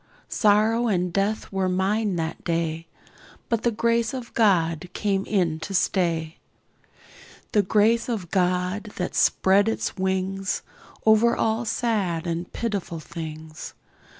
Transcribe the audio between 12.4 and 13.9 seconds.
pitiful things.